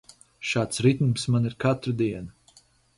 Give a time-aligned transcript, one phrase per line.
[0.51, 2.63] Šāds ritms man ir katru dienu.